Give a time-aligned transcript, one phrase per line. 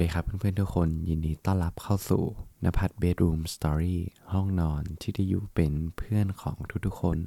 [0.00, 2.24] ดีครับเพื่อนๆทุกคนยินดีต้อนรับเข้าสู่
[2.64, 4.00] นภัทรเบดรูมสตอรี่
[4.32, 7.18] ห้องนอนที่ได้อยู่เป็นเพื่อนของทุกๆคน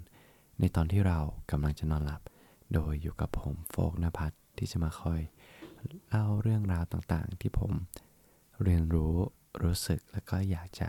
[0.60, 1.20] ในตอนที่เรา
[1.52, 2.22] กำลังจะนอนหลับ
[2.74, 5.22] โดยอยู่กับผมโฟกนภัทรที่จะมาคอย
[6.10, 7.72] เล่าเรื่องราวต่างๆ ที่ผม
[8.64, 9.14] เรียนรู้
[9.62, 10.88] รู้สึกแล้วก็อยากจะ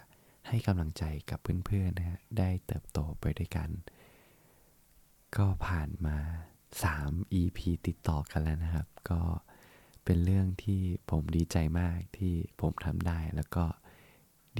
[0.48, 3.70] ให้กำลังใจกับเพื่อนๆนะฮะได้เติบโตไปด้วยกัน
[5.36, 6.16] ก็ผ่านมา
[6.78, 9.20] 3 EP ติดต่อกันแล้วนะครับ ก็
[10.04, 13.64] เป็นเรื่องที่ผมดีใจมากที่ผมทำได้ แล้วก็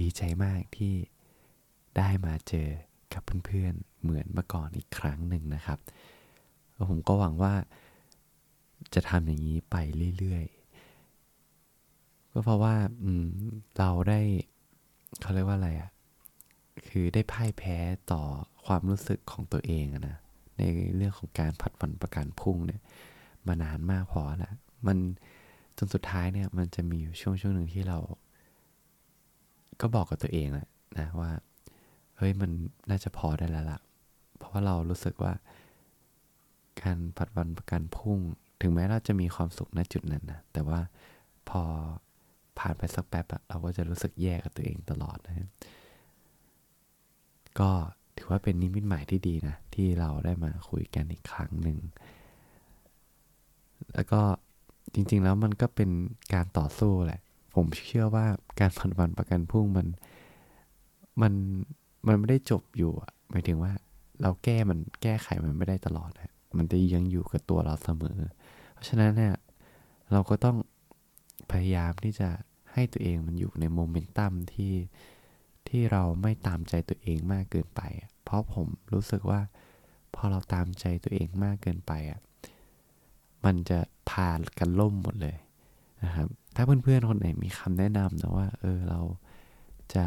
[0.00, 0.94] ดีใจมากที่
[1.96, 2.68] ได้มาเจอ
[3.12, 5.78] กับเพื่อนๆ เหมือนเมื่อก่อนอีกครั้งหนึ่งนะครับ
[6.90, 7.54] ผมก็หวังว่า
[8.94, 9.76] จะทำอย่างนี้ไป
[10.18, 13.26] เรื่อยๆ ก็เพราะว่าอืม
[13.78, 14.20] เราได้
[15.20, 15.90] เขาเรียกว่าอะไรอะ่ะ
[16.88, 17.76] คือได้พ่ายแพ้
[18.12, 18.22] ต่อ
[18.66, 20.16] ความรู้สึกของตัวเองนะ
[20.58, 20.62] ใน
[20.96, 22.82] เรื่องของการผัดวันประกันพุ่งเนี่ย
[23.46, 24.54] มานานมากพอแล้ว
[24.87, 24.99] มัน
[25.79, 27.99] จนสุดท้ายเนี่ยมันจะมีอยู่ช่วงช่วงหนึ่งที่เรา
[29.80, 30.68] ก็บอกกับตัวเองแหละ
[30.99, 31.30] นะว่า
[32.16, 32.51] เฮ้ยมัน
[32.91, 33.80] น่าจะพอได้แล้วล่ะ
[34.37, 35.32] เพราะว่าเรารู้สึกว่า
[36.82, 38.18] การผัดวันประกันพุ่ง
[38.60, 40.80] ถึงแม้เราจะมีความสุขณจุดนั้นนะแต่ว่า
[41.48, 41.63] พอ
[42.59, 45.48] ผ่านไปสักแป๊บอะเราก็จะรู้สึกแย่กับตัวเองตลอดนะครับ
[47.59, 47.71] ก็
[48.16, 51.79] ถือว่าเป็นนิมิตหมายที่ดีนะ ที่เราได้มาคุยกันอีกครั้งหนึ่ง
[53.95, 54.21] แล้วก็
[54.95, 55.90] จริง ๆ แล้วมันก็เป็น
[56.34, 57.20] การต่อสู้แหละ
[57.54, 58.26] ผมเชื่อว่า
[58.60, 59.86] การผันวันประกันพุ่งมัน
[61.23, 61.32] มัน
[62.06, 63.73] มันไม่ได้จบอยู่อะหมายถึงว่า
[64.22, 68.19] เราแก้มันแก้ไขมันไม่ได้ตลอดนะมันจะยังอยู่กับตัวเราเสมอ
[68.72, 69.34] เพราะฉะนั้นเนี่ย
[70.12, 70.56] เราก็ต้อง
[71.50, 72.28] พยายามที่จะ
[72.72, 74.75] ให้ตัวเองมันอยู่ในโมเมนตัมที่
[75.69, 77.81] ที่เราไม่ตามใจตัวเองมากเกินไป
[78.25, 79.41] เพราะผมรู้สึกว่า
[80.14, 82.20] พอเราตามใจตัวเองมากเกินไปอะ
[83.44, 83.78] มันจะ
[84.10, 84.28] พา
[84.59, 85.36] กันล่มหมดเลย
[86.04, 89.00] นะครับ ถ้าเพื่อนๆคนไหนมีคำแนะนำนะว่า เออเรา
[89.94, 90.06] จะ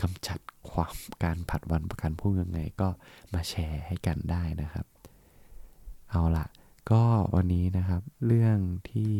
[0.00, 0.38] กำจัด
[0.70, 2.88] ความการผัดวันประกันพรุ่งยังไงก็
[3.34, 4.86] มาแชร์ให้กันได้นะครับ
[6.10, 6.46] เอาละ
[6.90, 7.02] ก็
[7.34, 8.58] วันนี้นะครับเรื่อง
[8.90, 9.12] ที่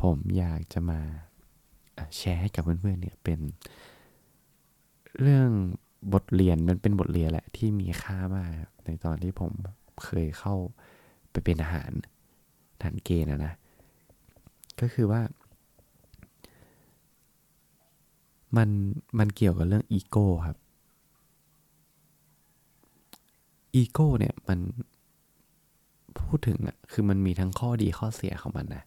[0.00, 1.00] ผมอยากจะมา
[2.16, 3.40] แชร์ให้กับเพื่อนๆเนี่ยเป็น
[5.20, 5.50] เรื่อง
[6.12, 8.52] บทเรียนมันเป็นบทเรียนแหละที่มีค่ามาก
[8.84, 9.52] ในตอนที่ผม
[10.04, 10.54] เคยเข้า
[11.30, 11.90] ไปเป็นอาหาร
[12.80, 13.54] ทหารเกณฑ์นะนะ
[14.80, 15.22] ก็คือว่า
[18.56, 18.68] มัน
[19.18, 20.58] มันเกี่ยวกับเรื่องอีโก้ครับ
[23.74, 24.58] อีโก้เนี่ยมัน
[26.20, 28.84] พูดถึงอะคือมันมีทั้งข้อดีข้อเสียของมันนะ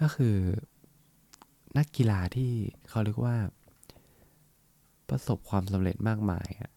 [0.00, 0.36] ก็คือ
[1.76, 2.50] นักกีฬาที่
[2.88, 3.36] เขาเรียกว่า
[5.08, 6.70] ประสบความสำเร็จมากมายอะ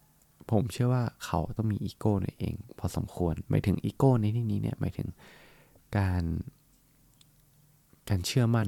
[0.50, 5.08] ผมเชื่อว่าเขาต้องมีอีโก้ในเอง พอสมควรหมายถึงอีโก้ในที่นี้เนี่ยหมายถึง
[5.96, 6.22] การ
[8.08, 8.66] การเชื่อมั่น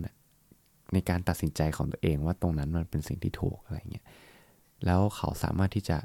[0.93, 4.07] ในการตัดสินใจของตัวเองว่าตรงนั้นมันเป็นสิ่งที่ถูกอะไรเงี้ย
[4.85, 5.99] แล้วเขาสามารถที่จะ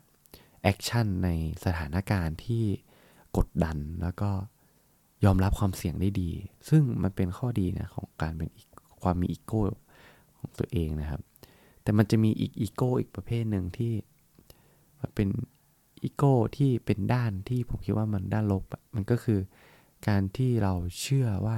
[0.62, 1.30] action ใน
[1.66, 2.64] สถานการณ์ที่
[3.38, 4.30] กดดันแล้วก็
[5.26, 6.32] ยอมรับความเสี่ยงได้ดี
[6.70, 8.50] ซึ่งมันเป็นข้อดีนะของการเป็น
[9.02, 9.62] ความมีอีโก้
[10.38, 11.22] ของตัวเองนะครับ
[11.84, 13.94] แต่มันจะมีอีกอีโก้อีกประเภทหนึ่งที่
[15.00, 15.30] มันเป็น
[16.04, 18.64] อีโก้ที่เป็นด้านที่ผมคิดว่ามันด้านลบ
[18.96, 19.40] มันก็คือ
[20.08, 21.58] การที่เราเชื่อว่า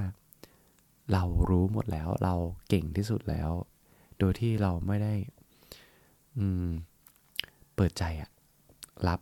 [1.14, 2.36] เรารู้หมดแล้ว เรา
[2.70, 3.50] เก่งที่สุดแล้ว
[4.20, 5.14] โดยที่เราไม่ได้
[6.38, 6.68] อืม
[7.76, 8.30] เปิดใจอะ
[9.08, 9.20] รับ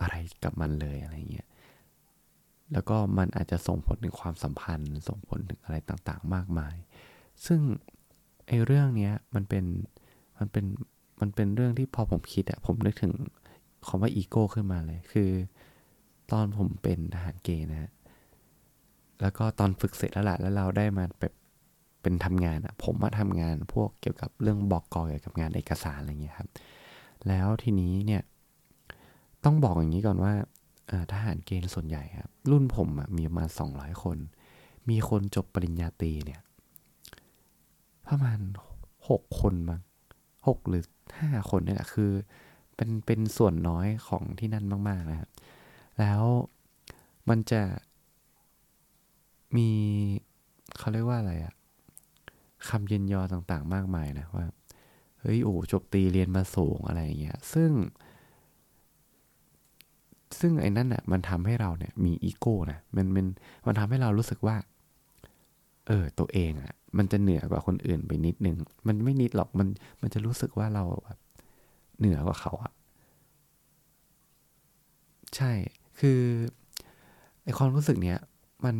[0.00, 0.14] อะไร
[0.44, 1.48] กับมันเลยอะไรเงี้ย
[2.72, 6.76] แล้วก็มันอาจจะส่งผลถึงความสัมพันธ์ ส่งผลถึงอะไรต่างๆ มากมาย
[7.46, 7.60] ซึ่ง
[8.46, 9.64] ไอ้เรื่องเนี้ยมันเป็น
[10.38, 10.64] มันเป็น
[11.20, 13.12] มันเป็นเรื่องที่พอผมคิดอะผมนึกถึง
[13.86, 15.30] คำว่าอีโก้ขึ้นมาเลย คือ
[16.32, 17.90] ตอนผมเป็นทหารเกณฑ์นะฮะ
[19.20, 21.34] แล้วก็ตอนฝึกเสร็จแล้วแหละแล้วเราได้มาแบบ
[22.02, 26.48] เป็นทำงานอะผมมาทำงานพวกเกี่ยวกับเรื่องบอกกอเกี่ยวกับงานเอกสารอะไรเงี้ยครับ
[27.28, 28.22] แล้วทีนี้เนี่ย
[29.44, 30.32] ต้องบอกอย่างนี้ก่อนว่า
[31.12, 34.18] ทหารเกณฑ์ส่วนใหญ่ครับ รุ่นผมมีประมาณสองร้อยคน
[34.88, 36.40] มีคนจบปริญญาตรีเนี่ย
[38.08, 38.38] ประมาณ
[39.08, 39.80] หกคนบ้าง
[40.46, 40.84] หกหรือ
[41.18, 42.10] ห้าคนเนี่ยคือ
[42.76, 45.30] เป็นเป็นส่วนน้อยของที่นั่นมาก ๆ นะครับ
[46.00, 46.22] แล้ว
[47.28, 47.62] มันจะ
[49.56, 49.68] มี
[50.78, 51.54] เขาเรียกว่าอะไรอะ
[52.68, 54.46] คำเย็นยอต่างๆ มากมายนะว่า
[55.20, 57.70] เฮ้ย โอ้จบตีเรียนมาสูงอะไรอย่างเงี้ย ซึ่ง
[60.40, 63.26] ซึ่งไอ้นั่นอะ มันทำให้เราเนี่ย มีอีโก้นะ มันมัน
[63.66, 64.56] มันทำให้เรารู้สึกว่า
[65.86, 68.56] เออ ตัวเองอะ มันจะเหนือกว่าคนอื่นไปนิดนึง
[68.86, 69.68] มันไม่นิดหรอก มัน
[70.00, 71.18] มันจะรู้สึกว่าเราแบบ
[71.98, 72.72] เหนือกว่าเขาอะ
[75.36, 75.52] ใช่
[76.00, 76.20] คือ
[77.44, 78.18] ไอความรู้สึกเนี้ย
[78.64, 78.76] มัน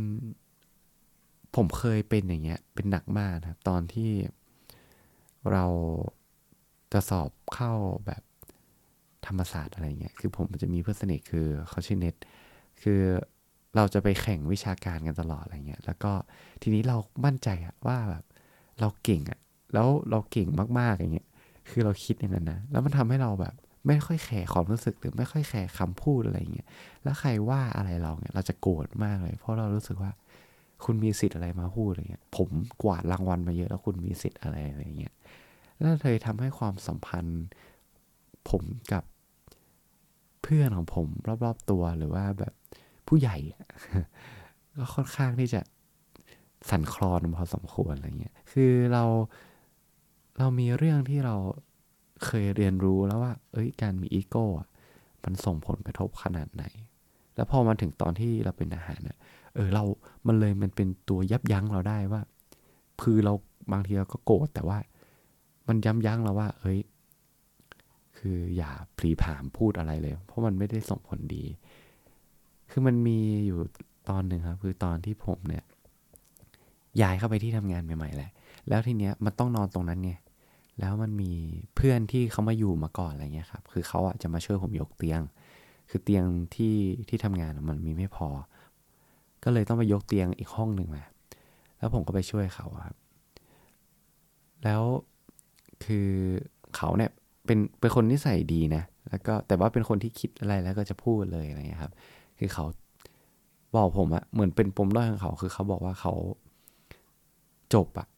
[1.56, 4.10] ผมเคยเป็นอย่างเงี้ย เป็นหนักมากนะตอนที่
[5.52, 5.64] เรา
[6.92, 7.72] จะสอบเข้า
[8.06, 8.22] แบบ
[9.26, 12.14] ธรรมศาสตร์อะไรเงี้ย คือผมจะมีเพื่อนสนิทคือเขาชื่อเน็ต
[12.82, 13.00] คือ
[13.76, 16.12] เราจะไปแข่งวิชาการกันตลอดอะไรเงี้ย แล้วก็
[16.62, 18.24] ทีนี้เรามั่นใจอะว่าแบบ
[18.80, 19.40] เราเก่งอะ
[19.74, 20.48] แล้วเราเก่ง
[20.78, 21.28] มากๆอย่างเงี้ย
[21.70, 23.54] คือเราคิดอย่างนั้นนะ แล้วมันทำให้เราแบบ
[23.86, 26.68] ไม่ค่อยแคร์ความรู้สึกหรือไม่ค่อยแคร์คำพูดอะไรเงี้ย
[27.02, 30.12] แล้วใครว่าอะไรเราเนี่ยเราจะโกรธมากเลย เพราะเรารู้สึกว่า
[30.84, 32.48] คุณมีสิทธิ์อะไรมาพูดอะไรเงี้ย ผม
[32.82, 35.14] กวาดรางวัลมาเยอะแล้วคุณมีสิทธิ์อะไรอะไรเงี้ย
[35.78, 37.42] แล้วเลยทำให้ความสัมพันธ์
[38.50, 38.62] ผม
[38.92, 39.04] กับ
[40.42, 41.06] เพื่อนของผม
[41.44, 42.52] รอบๆตัวหรือว่าแบบ
[43.08, 43.36] ผู้ใหญ่
[44.76, 45.60] ก็ค่อนข้างที่จะ
[46.70, 49.04] สั่นคลอนพอสมควรอะไรเงี้ย คือเรา
[50.38, 51.36] เรามีเรื่องที่เรา
[52.24, 54.46] เคยเรียนรู้แล้วว่า เอ้ย การมีอีโก้
[55.24, 56.64] มันส่งผลกระทบขนาดไหน
[57.36, 59.18] แล้วพอมาถึงตอนที่เราเป็นอาหารเนี่ย
[59.54, 59.84] เออ เรา
[60.26, 62.22] มันเลยมันเป็นตัวยับยั้งเราได้ว่า
[63.02, 63.32] คือเรา
[63.72, 64.78] บางทีเราก็โกรธแต่ว่า
[65.68, 66.78] มันย้ำยั้งเราว่า เอ้ย
[68.18, 71.44] คืออย่าพลีผามพูดอะไรเลย เพราะมันไม่ได้ส่งผลดี
[72.70, 73.58] คือมันมีอยู่
[74.08, 75.64] ตอนหนึ่งครับ คือตอนที่ผมเนี่ย
[77.02, 78.30] ย้ายเข้าไปที่ทำงานใหม่ๆแหละ
[78.68, 80.12] แล้วทีเนี้ยมันต้องนอนตรงนั้นไง
[80.78, 81.32] แล้วมันมี
[81.76, 85.20] เพื่อนที่เขามาอยู่มาก่อนอะไรเงี้ยครับ คือเขาอะจะมาช่วยผมยกเตียง
[85.90, 86.24] คือเตียง
[86.54, 86.76] ที่
[87.08, 88.28] ที่ทำงานมันมีไม่พอ
[89.44, 91.04] ก็เลยต้องไปยกเตียงอีกห้องหนึ่งมา
[91.78, 92.96] แล้วผมก็ไปช่วยเขาครับ
[94.64, 94.82] แล้ว
[95.84, 96.08] คือ
[96.76, 97.10] เขาเนี่ย
[97.46, 101.92] เป็นเป็นคนนิสัยดีนะ แล้วก็แต่ว่าเป็นคนที่คิดอะไรแล้วก็จะพูดเลยอะไรเงี้ยครับ
[102.38, 102.64] คือเขา
[103.76, 106.12] บอกผมอะเหมือนเป็นปมด้อยของเขา คือเขาบอกว่าเขา
[107.74, 108.08] จบอะ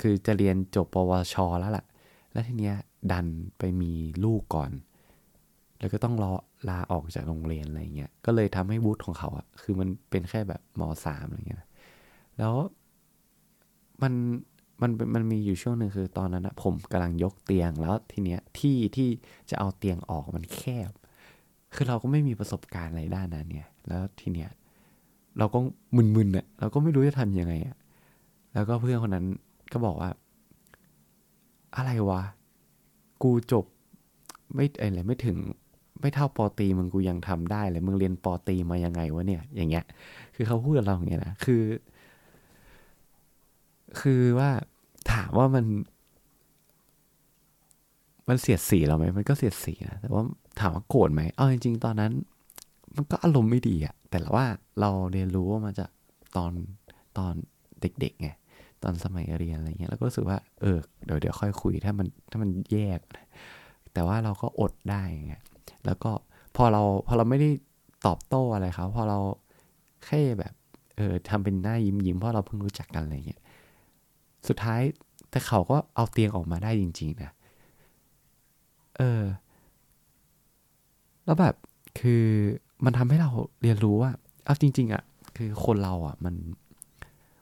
[0.00, 1.84] คือจะเรียนจบปวช แล้วล่ะ
[2.32, 2.76] แล้วทีเนี้ย
[3.12, 3.26] ดัน
[3.58, 3.92] ไปมี
[4.24, 4.70] ลูกก่อน
[5.78, 6.32] แล้วก็ต้องรอ
[6.68, 11.64] ลาออกจากโรงเรียนอะไรเงี้ย ก็เลยทำให้วุฒิของเขาอะคือมันเป็นแค่แบบมสามอะไรเงี้ย
[12.38, 12.54] แล้ว
[14.02, 14.12] มัน
[14.82, 19.08] มันมันมีอยู่ช่วงหนึ่งคือตอนนั้นนะผมกำลังยกเตียงแล้วทีเนี้ยที่ที่
[19.50, 20.90] จะเอาเตียงออกมันแคบ
[21.74, 24.50] คือเราก็ไม่มีประสบการณ์อะไรด้านนั้นเนี่ย แล้วทีเนี้ย
[25.38, 25.58] เราก็
[25.96, 27.76] มึนๆเน่ะเราก็ไม่รู้จะทำยังไงอะ
[28.54, 29.26] แล้วก็เพื่อนคนนั้น
[29.72, 30.10] ก็บอกว่า
[31.76, 32.22] อะไรวะ
[33.22, 33.64] กูจบ
[34.54, 35.36] ไม่อะไรไม่ถึง
[36.00, 39.84] ไม่เท่าปอตีมึงกูยังทำได้เลยมึงเรียนปอตีมายังไงวะเนี่ย อย่างเงี้ย
[40.34, 41.62] คือเขาพูดกับเราอย่างเงี้ยนะคือ
[44.00, 44.50] คือว่า
[45.12, 45.64] ถามว่ามัน
[48.28, 50.22] มันเสียดสีเราไหมมันก็เสียดสีนะแต่ว่า
[50.60, 52.12] ถามว่าโกรธไหมเอาจริงๆตอนนั้น
[52.96, 54.44] มันก็อารมณ์ไม่ดีอะแต่ว่า
[54.80, 55.86] เราเรียนรู้ว่ามันจะ
[56.36, 56.52] ตอน
[57.18, 57.34] ตอน
[57.80, 58.28] เด็กๆไง
[58.82, 63.00] ตอนสมัยเรียนอะไรเงี้ยแล้วก็รู้สึกว่าเออเดี๋ยวเดี๋ยวค่อยคุยถ้ามันถ้ามันแยก
[63.92, 65.34] แต่ว่าเราก็อดได้ไง
[65.86, 66.12] แล้วก็
[66.56, 67.50] พอเราพอเราไม่ได้
[68.06, 69.18] ตอบโต้อะไรเขาพอเรา
[70.04, 70.54] แค่แบบ
[70.96, 73.42] เออทำเป็นหน้ายิ้มยิ้มเพราะเราเพิ่งรู้จักกันอะไรเงี้ย
[74.48, 74.80] สุดท้าย
[75.30, 77.32] แต่เขาก็เอาเตียงออกมาได้จริง ๆ นะ
[78.98, 79.22] เออ
[81.24, 81.54] แล้วแบบ
[82.00, 82.24] คือ
[82.84, 83.30] มันทำให้เรา
[83.62, 84.10] เรียนรู้ว่า
[84.44, 85.02] เอาจริง ๆอะ่ะ
[85.36, 86.34] คือคนเราอะ่ะมัน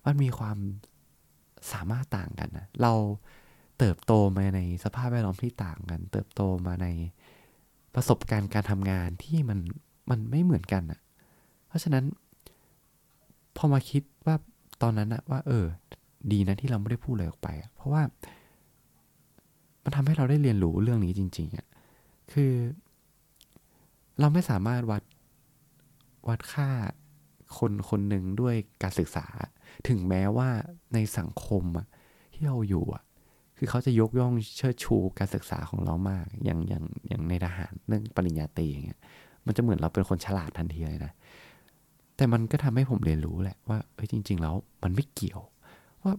[0.05, 0.59] มันมีความ
[1.73, 2.93] สามารถต่างกันนะเรา
[3.79, 6.87] เติบโตมาในสภาพแวดล้อมที่ต่างกัน เติบโตมาใน
[7.94, 9.58] ประสบการณ์การทำงานที่มัน
[10.11, 11.00] มันไม่เหมือนกันอะ่ะ
[11.66, 12.04] เพราะฉะนั้น
[13.57, 14.37] พอมาคิดว่า
[14.83, 15.66] ตอนนั้นอะว่า เออ
[16.33, 18.02] ดีนะที่เราไม่ได้พูดอะไรออกไปเพราะว่า
[19.83, 21.66] มันทำให้เราได้เรียนรู้เรื่องนี้จริง ๆอะ
[22.33, 22.52] คือ
[24.21, 25.02] เราไม่สามารถวัด
[26.28, 26.68] วัดค่า
[27.59, 29.26] คนคนหนึ่งด้วยการศึกษา
[29.88, 30.49] ถึงแม้ว่า
[30.95, 31.87] ในสังคมอะ
[32.35, 33.02] ที่เราอยู่อะ
[33.59, 39.00] คือเขาจะยกย่องเชิดชูการศึกษาของเรามาก อย่างอย่างอย่างในทหารเรื่องปริญญาตรีอย่างเงี้ย
[39.47, 41.12] มันจะเหมือนเราเป็นคนฉลาดทันทีเลยนะ
[42.17, 45.41] แต่มันก็ทำให้ผมเรียนรู้แหละว่า เอ้ยจริง ๆ แล้วมันไม่เกี่ยว
[46.03, 46.12] ว่า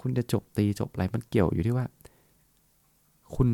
[0.00, 1.86] คุณจะจบตีจบอะไรมันเกี่ยวอยู่ที่ว่า
[3.36, 3.48] คุณ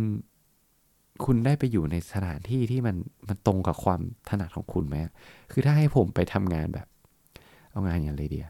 [1.25, 2.97] คุณได้ไปอยู่ในสถานที่ที่มัน
[3.29, 4.97] มันตรงกับความถนัดของคุณไหม
[5.53, 6.87] คือถ้าให้ผมไปทำงานแบบ
[7.71, 8.47] เอางานอย่างไรเดีย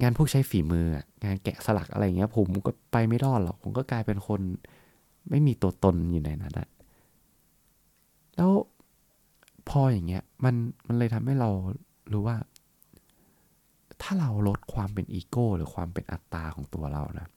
[0.00, 0.86] งานพวกใช้ฝีมือ
[1.24, 4.40] งานแกะสลักอะไรเงี้ย ผมก็ไปไม่รอดหรอก ผมก็กลายเป็นคน
[5.30, 6.68] ไม่มีตัวตนอยู่ในนั้นนะ
[8.36, 8.52] แล้ว
[9.68, 10.54] พออย่างเงี้ย มัน
[10.86, 11.50] มันเลยทำให้เรา
[12.12, 12.36] รู้ว่า
[14.02, 17.28] ถ้าเราลดความเป็นอีโก้ หรือความเป็นอัตตาของตัวเรานะ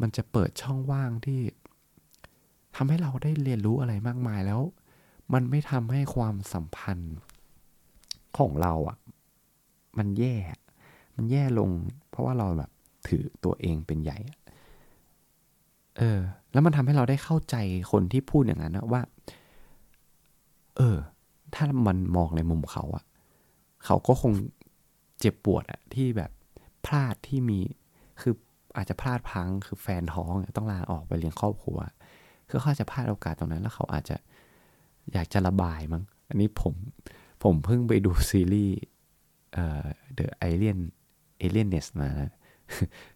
[0.00, 1.40] มันจะเปิดช่องว่างที่
[2.76, 4.60] ทำให้เราได้เรียนรู้อะไรมากมายแล้ว
[5.32, 7.16] มันไม่ทำให้ความสัมพันธ์
[8.38, 8.98] ของเราอะ่ะ
[9.98, 10.34] มันแย่
[11.20, 11.70] มันแย่ลง
[12.10, 12.70] เพราะว่าเราแบบ
[13.08, 14.18] ถือตัวเองเป็นใหญ่
[15.98, 16.20] เออ
[16.52, 17.56] แล้วมันทำให้เราได้เข้าใจ
[17.92, 19.02] คนที่พูดอย่างนั้นนะว่า
[20.76, 20.96] เออ
[21.54, 23.04] ถ้ามันมองในมุมเขาอะ
[23.84, 24.32] เขาก็คง
[25.20, 26.30] เจ็บปวดอะที่แบบ
[26.86, 27.58] พลาดที่มี
[28.20, 28.34] คือ
[28.76, 31.78] อาจจะพลาดพัง คือแฟนท้องต้องลาออกไปเลี้ยงครอบครัว
[32.48, 34.16] คือเขาจะพลาดโอกาสตรงนั้นแล้วเขาอาจจะ
[35.12, 36.74] อยากจะระบายมั้ง อันนี้ผม
[37.42, 38.76] ผมเพิ่งไปดูซีรีส์
[39.52, 39.84] เอ่อ
[40.18, 40.80] The Alien
[41.42, 42.32] Alienness มานะ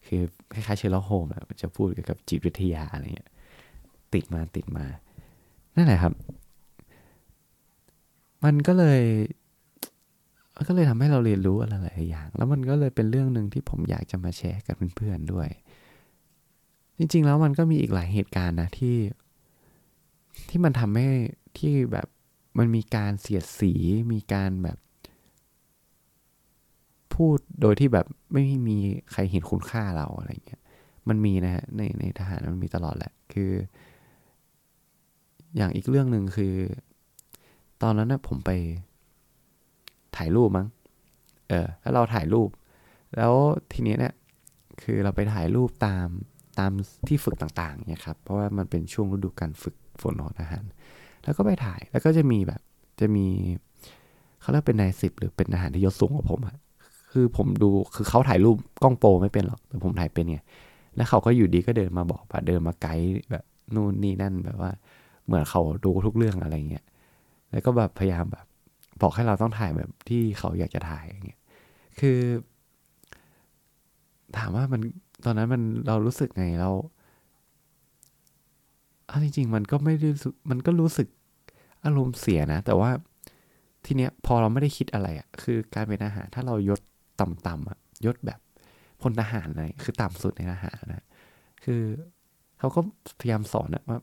[0.06, 3.30] คือคล้ายๆเชลล์โฮมอะจะพูดเกี่ยวกับจิตวิทยาอะไรเงี้ย
[4.14, 4.86] ติดมาติดมา
[5.76, 6.12] นั่นแหละครับ
[8.44, 9.02] มันก็เลย
[10.56, 15.48] มันก็เลยทำให้เราเรียนรู้อะไรหลายอย่าง แล้วมันก็เลยเป็นเรื่องหนึ่งที่ผมอยากจะมาแชร์กับเพื่อนๆด้วย
[16.98, 18.96] จริง ๆ แล้วมันก็มีอีกหลายเหตุการณ์นะที่
[20.48, 21.08] ที่มันทำให้
[21.58, 22.06] ที่แบบ
[22.58, 23.72] มันมีการเสียดสี
[24.12, 24.78] มีการแบบ
[27.16, 28.78] พูดโดยที่แบบไม่มี
[29.12, 30.62] ใครเห็นคุณค่าเราอะไรเงี้ย
[31.08, 33.52] มันมีนะฮะในในทหารมันมีตลอดแหละ คือ
[35.56, 36.54] อย่างอีกเรื่องหนึ่งคือ
[37.82, 38.50] ตอนนั้นนะผมไป
[40.16, 40.66] ถ่ายรูปมั้ง
[41.48, 42.48] เออ แล้วเราถ่ายรูป
[43.16, 43.32] แล้ว
[43.72, 44.14] ทีนี้เนี่ย
[44.82, 46.08] คือเราไปถ่ายรูปตาม
[46.58, 46.72] ตาม
[47.08, 50.64] ที่ฝึกต่างๆเนี่ยครับ เพราะว่ามันเป็นช่วงฤดูการฝึกฝนของทหาร
[51.24, 52.60] แล้วก็ไปถ่าย แล้วก็จะมีแบบ
[53.00, 53.26] จะมี
[54.40, 56.56] เขาเรียกเป็นนายสิบหรือเป็นทหารที่ยศสูงกว่าผมอะ
[57.16, 60.38] คือผมดูคือเขาถ่ายรูปกล้องโปรไม่เป็นหรอกแต่ผมถ่ายเป็นไง
[60.96, 63.44] แล้วเขาก็อยู่ดีก็เดินมาบอกว่าเดินมาไกด์แบบ
[63.74, 64.72] นู่นนี่นั่นแบบว่า
[65.26, 66.84] เหมือนเขาดูทุกเรื่องอะไรเงี้ย
[67.50, 68.46] แล้วก็แบบพยายามแบบ
[69.00, 71.40] บอกให้เราต้องถ่ายแบบที่เขาอยากจะถ่ายอย่างเงี้ย
[72.00, 72.18] คือ
[74.36, 74.80] ถามว่ามัน
[75.24, 76.70] ตอนนั้นมันเรารู้สึกไงเรา
[79.06, 80.08] เอาจริงๆ มันก็ไม่ได้
[80.50, 81.08] มันก็รู้สึก
[81.84, 82.90] อารมณ์เสียนะ แต่ว่า
[83.84, 86.80] ทีเนี้ยพอเราไม่ได้คิดอะไรอะ่ะ คือการเป็นอาหารถ้าเรายศ
[87.20, 88.40] ต่ำๆอะยศแบบ
[89.02, 91.04] พลทหารอะไรคือต่ำสุดในทหารนะ
[91.64, 91.82] คือ
[92.58, 92.80] เขาก็
[93.20, 93.98] พยายามสอนนะว่า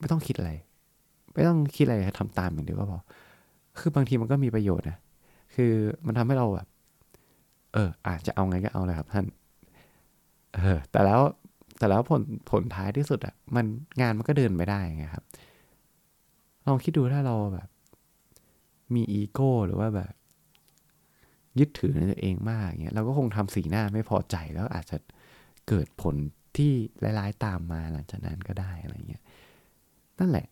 [0.00, 0.52] ไม่ต้องคิดอะไร
[1.34, 3.00] ไม่ต้องคิดอะไรทำตามอย่างเดียวก็พอ
[3.78, 4.98] คือบางทีมันก็มีประโยชน์นะ
[5.54, 5.72] คือ
[6.06, 6.68] มันทำให้เราแบบ
[7.74, 9.26] เออ อาจจะเอาไงก็เอาเลยครับท่าน
[10.54, 11.20] เออ แต่แล้ว
[11.78, 13.66] แต่แล้วผลผลท้ายที่สุดอะ่ะ มัน
[14.00, 15.24] งานมันก็เดินไม่ได้ไงครับ
[16.66, 17.68] ลองคิดดูถ้าเราแบบ
[18.94, 20.12] มีอีโก้หรือว่าแบบ
[21.58, 24.96] ยึดถือในตัวเองมากเงี้ยเราก็คงทำสีหน้าไม่พอใจแล้วอาจจะ
[25.68, 26.14] เกิดผล
[26.56, 26.72] ที่
[27.18, 29.22] ร้ายๆตามมาหลังจากนั้นก็ได้อะไรเงี้ย
[30.18, 30.46] นั่นแหละ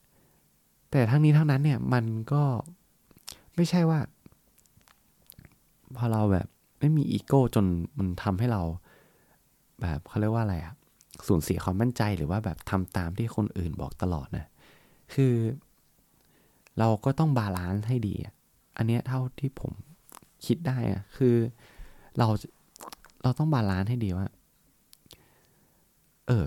[0.90, 2.42] แต่ทั้งนี้ทั้งนั้นเนี่ยมันก็
[3.56, 4.00] ไม่ใช่ว่า
[5.96, 6.46] พอเราแบบ
[6.80, 7.66] ไม่มีอีโก้จน
[7.99, 8.62] มันทำให้เรา
[9.80, 10.75] แบบเขาเรียกว่าอะไรอะ
[11.26, 14.46] สูญเสียความมั่นใจหรือว่าแบบทำตามที่คนอื่นบอกตลอดนะ
[15.14, 15.34] คือ
[16.78, 18.14] เราก็ต้อง balance ให้ดี
[18.76, 19.73] อันนี้เท่าที่ผม
[20.46, 21.36] คิดได้อะคือ
[22.18, 22.26] เรา
[23.22, 24.26] เราต้อง balance ให้ดีว่า
[26.28, 26.44] เออ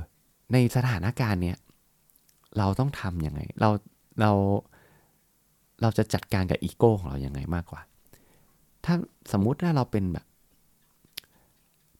[0.53, 1.57] ในสถานการณ์เนี้ย
[2.57, 3.69] เราต้องทำยังไง เรา
[4.21, 4.31] เรา
[5.81, 7.81] เราจะจัดการกับอีโก้ของเรายัางไงมากกว่า
[8.85, 8.95] ถ้า
[9.31, 10.25] สมมุติถ้าเราเป็นแบบ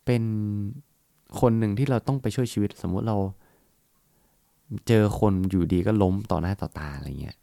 [0.06, 0.24] เป็น
[1.42, 3.18] คนหนึ่งที่เราต้องไปช่วยชีวิต สมมุติเรา
[4.88, 7.38] เจอคนอยู่ดีก็ล้มต่อหน้าต่อตาอะไรเงี้ย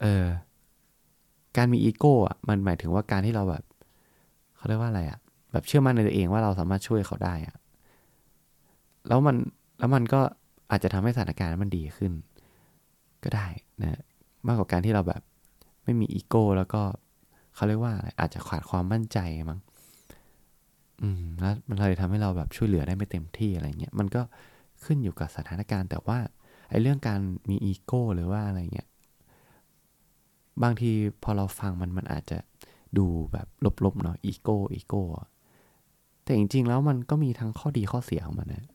[0.00, 0.26] เออ
[1.56, 3.64] การมีอีโก้อะมันหมายถึงว่าการที่เราแบบ
[4.56, 5.18] เขาเรียกว่าอะไรอะ
[5.52, 7.56] แบบเชื่อมั่นในตัวเองว่าเราสามารถช่วยเขาได้อะ
[9.08, 9.36] แล้วมัน
[9.78, 10.20] แล้วมันก็
[10.70, 12.12] อาจจะทำให้สถานการณ์มันดีขึ้น
[13.24, 13.46] ก็ได้
[13.82, 14.00] นะ
[14.46, 15.22] มากกว่าการที่เราแบบ
[15.84, 16.82] ไม่มีอีโก้แล้วก็
[17.54, 19.18] เขาเรียกว่าอะไรอาจจะขาดความมั่นใจ
[19.50, 19.60] มั้ง
[21.02, 24.22] อืมแล้วมันเลยทำให้เราแบบช่วยเหลือได้ไม่เต็มที่อะไรเงี้ยมันก็
[24.84, 26.18] ขึ้นอยู่กับสถานการณ์ แต่ว่า
[26.70, 28.88] ไอ้เรื่องการมีอีโก้หรือว่าอะไรเงี้ย
[30.62, 30.90] บางที
[31.22, 32.38] พอเราฟังมันมันอาจจะ
[32.98, 33.46] ดูแบบ
[33.84, 35.02] ลบๆเนาะอีโก้อีโก้
[36.22, 38.66] แต่จริงๆแล้วมันก็มีทั้งข้อดีข้อเสียของมันนะ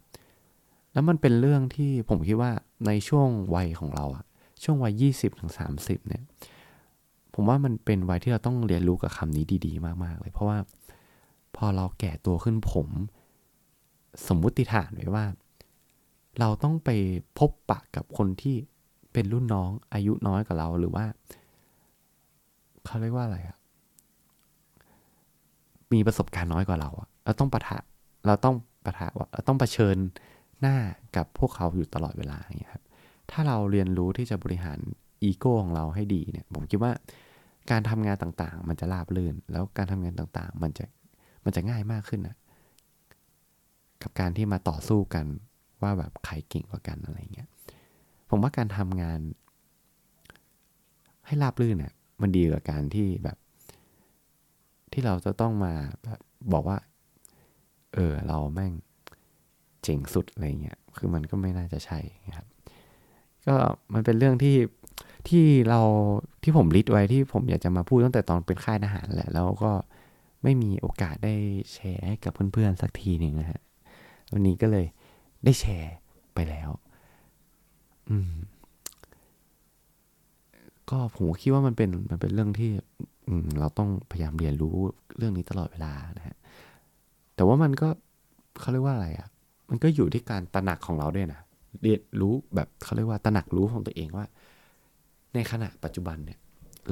[0.93, 2.51] แล้วมันเป็นเรื่องที่ผมคิดว่า
[2.87, 4.25] ในช่วงวัยของเราอะ
[4.63, 6.23] ช่วงวัยยี่สิบถึงสามสิบเนี่ย
[7.33, 10.57] ผมว่ามันเป็นวัยที่เราต้องเรียนรู้กับคำนี้ดี ๆ มาก ๆ เลย เพราะว่า
[11.55, 12.87] พอเราแก่ตัวขึ้นผม
[14.27, 15.25] สมมุติฐานไว้ว่า
[16.39, 16.89] เราต้องไป
[17.37, 18.55] พบปะกับคนที่
[19.13, 21.05] เป็นรุ่นน้องอายุน้อยกว่าเราหรือว่า
[22.85, 23.57] เขาเรียกว่าอะไรอะ
[25.93, 27.77] มีประสบการณ์น้อยกว่าเราอะเราต้องปะทะ
[28.27, 29.97] เราต้องปะทะว่าเราต้องเผชิญ
[30.61, 30.75] หน้า
[31.15, 32.83] กับพวกเขาอยู่ตลอดเวลาอย่างเงี้ยครับ
[33.31, 34.79] ถ้าเราเรียนรู้ที่จะบริหาร
[35.23, 36.91] อีโก้ของเราให้ดีเนี่ย ผมคิดว่า
[37.71, 40.85] การทำงานต่างๆ มันจะราบรื่น แล้วการทำงานต่างๆ มันจะ
[41.45, 42.35] มันจะง่ายมากขึ้นนะ
[44.01, 45.25] กับการที่มาต่อสู้กัน
[45.81, 47.47] ว่าแบบใครเก่งกว่ากันอะไรเงี้ย
[48.29, 49.19] ผมว่าการทำงาน
[51.25, 53.37] ให้ราบรื่นเนี่ย มันดีกว่าการที่แบบ
[54.91, 56.19] ที่เราจะต้องมาแบบ
[56.53, 56.77] บอกว่า
[57.93, 58.73] เออ เราแม่ง
[59.83, 61.99] เจ๋งสุดอะไรเงี้ยคือมันก็ไม่น่าจะใช่
[62.37, 62.47] ครับ
[63.47, 63.55] ก็
[63.93, 64.57] มันเป็นเรื่องที่
[65.29, 65.81] ที่เรา
[66.43, 69.71] ที่ผมลิสต์ไว้ที่ผมอยากจะมาพูดตั้งแต่ตอนเป็นค่ายทหารแหละ แล้วก็
[70.43, 71.35] ไม่มีโอกาสได้
[71.73, 73.61] แชร์ให้กับเพื่อนๆสักทีหนึ่งนะฮะ
[74.33, 74.85] วันนี้ก็เลย
[75.45, 75.93] ได้แชร์
[76.33, 76.69] ไปแล้ว
[78.09, 78.31] อืม
[80.89, 82.71] ก็ผมคิดว่ามันเป็นมันเป็นเรื่องที่
[83.27, 84.75] อืเราต้องพยายามเรียนรู้
[85.17, 86.37] เรื่องนี้ตลอดเวลานะฮะ
[87.35, 87.87] แต่ว่ามันก็
[88.59, 89.27] เขาเรียกว่าอะไรอะ่ะ
[89.69, 91.41] มันก็อยู่ที่การตระหนักของเราด้วยนะ
[91.81, 94.25] เรียนรู้แบบเขาเรียกว่าตระหนักรู้ของตัวเองว่า
[95.33, 96.39] ในขณะปัจจุบันเนี่ย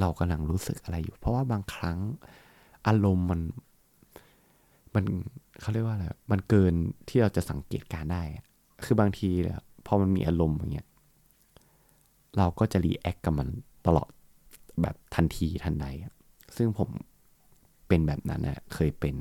[0.00, 1.98] เรากำลังรู้สึกอะไรอยู่ เพราะว่าบางครั้ง
[2.86, 3.40] อารมณ์มัน
[4.94, 5.04] มัน
[5.60, 6.74] เขาเรียกว่าอะไรมันเกิน
[7.08, 8.22] ที่เราจะสังเกตการได้
[8.84, 10.88] คือบางทีเนี่ยพอมันมีอารมณ์อย่างเงี้ย
[12.38, 13.48] เราก็จะ react กับมัน
[13.86, 14.10] ตลอด
[14.82, 15.86] แบบทันทีทันใด
[16.56, 16.88] ซึ่งผม
[17.88, 19.14] เป็นแบบนั้นนะเคยเป็น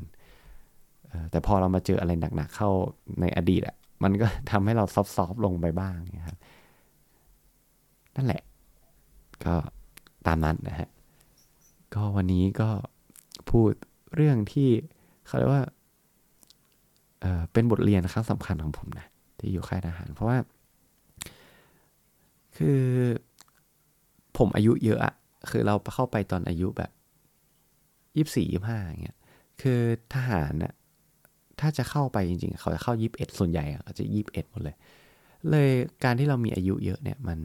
[1.31, 2.69] แต่พอเรามาเจออะไรหนักๆเข้า
[3.21, 6.37] ในอดีตอะมันก็ทำให้เรา soft ๆลงไปบ้างนะครับ
[8.15, 8.41] นั่นแหละ
[9.45, 9.55] ก็
[10.27, 10.89] ตามนั้นนะฮะ
[11.93, 12.69] ก็วันนี้ก็
[13.49, 13.71] พูด
[14.15, 14.69] เรื่องที่
[15.25, 15.63] เขาเรียกว่า
[17.21, 19.05] เเป็นบทเรียนครั้งสำคัญของผมนะ
[19.39, 20.37] ที่อยู่ค่ายทหาร เพราะว่า
[22.57, 22.79] คือ
[24.37, 25.13] ผมอายุเยอะอะ
[25.49, 26.91] คือเราเข้าไปตอนอายุแบบ
[28.17, 29.17] ยี่สี่ยี่ห้าอย่างเงี้ย
[29.61, 29.79] คือ
[30.13, 30.73] ทหารน่ะ
[31.59, 34.75] ถ้าจะเข้าไปจริงๆ เขาจะเข้ายี่สิบเอ็ดส่วนใหญ่อะจะยี่สิบเอ็ดหมดเลย
[35.49, 35.69] เลย
[36.03, 37.39] การที่เรามีอายุเยอะเนี่ยมัน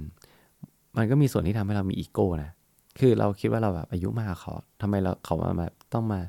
[0.96, 2.50] มันก็มีส่วนที่ทำให้เรามีอีโก้นะ
[2.98, 6.20] คือเราคิดว่าเราแบบอายุมากเขาทำไมเราเขามาแบบต้องมา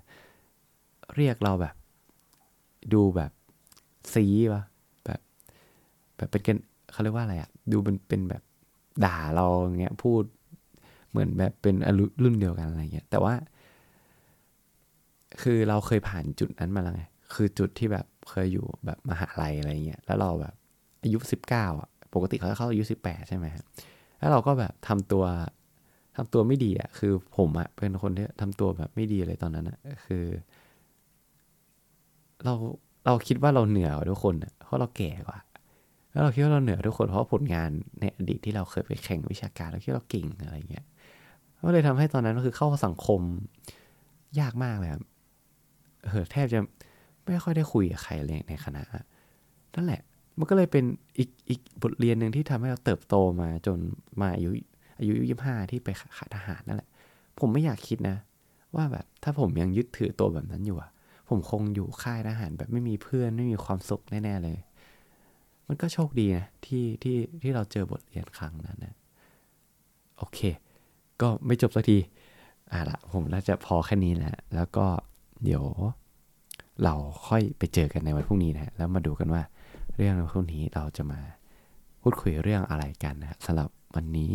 [1.16, 1.76] เรียกเราแบบ
[2.94, 3.32] ดูแบบ
[4.14, 4.64] ซีวะ
[5.06, 5.20] แบบ
[6.16, 6.58] แบบเป็นกัน
[6.92, 8.44] เขาเรียกว่าอะไรอะดูเป็นเป็นแบบ
[9.06, 9.46] ด่าเรา
[9.82, 10.24] เงี้ยพูด
[11.12, 11.76] เหมือนแบบเป็น
[12.24, 13.34] รุ่นเดียวกันอะไรเงี้ย แต่ว่า
[15.42, 20.54] คือเราเคยผ่านจุดนั้นมาแล้วไง คือจุดที่แบบเคยอยู่แบบมหาลัยอะไรเงี้ย แล้วเราแบบ
[21.04, 23.46] อายุสิบเก้าอะ ปกติเขาจะเข้าอายุสิบแปดใช่ไหม
[24.20, 25.24] แล้วเราก็แบบทำตัว
[26.16, 30.26] ทำตัวไม่ดีอะ คือผมอะเป็นคนที่ทำตัวแบบไม่ดีเลยตอนนั้นอะ คือ
[32.46, 32.54] เรา
[33.06, 35.40] เราคิดว่าเราเหนือกว่าทุกคนอะ เพราะเราแก่กว่า
[36.12, 40.86] แล้วเราคิดว่าเราเหนือทุกคนเพราะผลงานในอดีตที่เราเคยไปแข่งวิชาการเราคิดว่าเราเก่งอะไรเงี้ย
[41.68, 43.22] ก็เลยทำให้ตอนนั้นก็คือเข้าสังคม
[44.40, 45.04] ยากมากเลยครับ
[46.06, 46.60] เออแทบจะ
[47.26, 48.82] ไม่ค่อยได้คุยกับใครเลยในคณะ
[49.76, 50.02] นั่นแหละ
[50.38, 50.86] มันก็เลยเป็น
[51.18, 53.78] อีกอีกบทเรียนหนึ่งที่ทำให้เราเติบโตมาจน
[54.22, 54.52] มาอายุ
[55.00, 56.90] อายุยี่ห้าที่ไปขาทหารนั่นแหละ
[57.40, 58.18] ผมไม่อยากคิดนะ
[58.76, 60.90] ว่าแบบถ้าผมยังยึดถือตัวแบบนั้นอยู่อะ
[61.30, 64.58] ผมคงอยู่ค่ายทหารแบบไม่มีเพื่อนไม่มีความสุขแน่ๆเลย
[65.68, 68.96] มันก็โชคดีนะที่ที่ที่เราเจอบทเรียนครั้งนั้นนะ
[70.18, 70.40] โอเค
[71.22, 71.98] ก็ไม่จบสักที
[72.72, 74.86] อ่าละผมน่าจะพอแค่นี้แหละแล้วก็
[75.44, 75.64] เดี๋ยว
[76.84, 76.96] เรา
[77.28, 79.44] ค่อยไปเจอกันในวันพรุ่งนี้นะแล้วมาดูกันว่า
[79.96, 81.20] เรื่องในวันพรุ่งนี้เราจะมา
[82.02, 84.34] พูดคุยเรื่องอะไรกันนะสำหรับวันนี้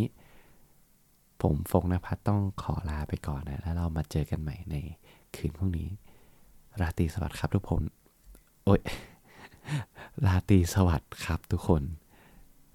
[1.43, 4.77] ผมฟงนภัทต้องขอลาไปก่อนนะแล้วเรามาเจอกันใหม่ใน
[5.37, 5.89] คืนพรุ่งนี้
[6.81, 7.83] ราตรีสวัสดิ์ครับทุกคน
[8.65, 8.81] โอ้ย
[10.27, 11.83] ราตรีสวัสดิ์ครับทุกคน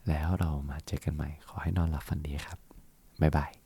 [0.10, 2.60] แล้วเรามาเจอกันใหม่ ขอให้นอนหลับฝันดีครับ
[3.22, 3.59] บ๊ายบาย